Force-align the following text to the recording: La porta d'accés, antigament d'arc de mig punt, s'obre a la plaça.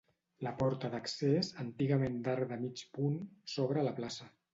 La 0.45 0.51
porta 0.59 0.89
d'accés, 0.93 1.51
antigament 1.63 2.15
d'arc 2.29 2.47
de 2.53 2.57
mig 2.63 2.83
punt, 2.97 3.21
s'obre 3.53 3.83
a 3.83 3.85
la 3.91 3.93
plaça. 4.01 4.29